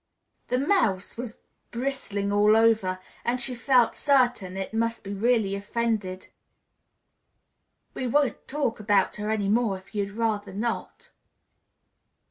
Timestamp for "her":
9.17-9.29